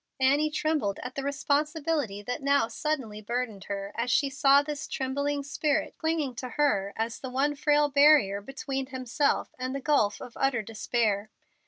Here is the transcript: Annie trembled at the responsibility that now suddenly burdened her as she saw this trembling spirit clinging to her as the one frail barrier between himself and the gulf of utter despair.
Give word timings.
Annie 0.19 0.49
trembled 0.49 0.97
at 1.03 1.13
the 1.13 1.21
responsibility 1.21 2.23
that 2.23 2.41
now 2.41 2.67
suddenly 2.67 3.21
burdened 3.21 3.65
her 3.65 3.93
as 3.95 4.09
she 4.09 4.31
saw 4.31 4.63
this 4.63 4.87
trembling 4.87 5.43
spirit 5.43 5.95
clinging 5.99 6.33
to 6.37 6.49
her 6.57 6.91
as 6.95 7.19
the 7.19 7.29
one 7.29 7.53
frail 7.53 7.87
barrier 7.87 8.41
between 8.41 8.87
himself 8.87 9.53
and 9.59 9.75
the 9.75 9.79
gulf 9.79 10.19
of 10.19 10.33
utter 10.37 10.63
despair. 10.63 11.29